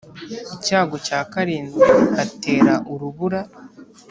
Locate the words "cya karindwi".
1.07-1.79